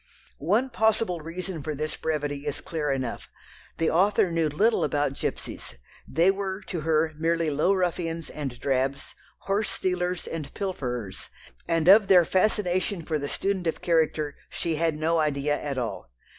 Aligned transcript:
One 0.39 0.71
possible 0.71 1.19
reason 1.21 1.61
for 1.61 1.75
this 1.75 1.95
brevity 1.95 2.47
is 2.47 2.59
clear 2.59 2.89
enough. 2.89 3.29
The 3.77 3.91
author 3.91 4.31
knew 4.31 4.49
little 4.49 4.83
about 4.83 5.13
gipsies, 5.13 5.75
they 6.07 6.31
were 6.31 6.61
to 6.61 6.79
her 6.81 7.13
merely 7.19 7.51
low 7.51 7.71
ruffians 7.71 8.31
and 8.31 8.59
drabs, 8.59 9.13
horse 9.41 9.69
stealers 9.69 10.25
and 10.25 10.51
pilferers, 10.55 11.29
and 11.67 11.87
of 11.87 12.07
their 12.07 12.25
fascination 12.25 13.05
for 13.05 13.19
the 13.19 13.29
student 13.29 13.67
of 13.67 13.81
character 13.83 14.35
she 14.49 14.73
had 14.77 14.97
no 14.97 15.19
idea 15.19 15.55
at 15.61 15.77
all. 15.77 16.09